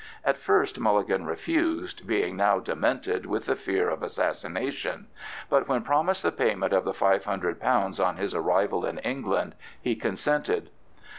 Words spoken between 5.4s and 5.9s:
but when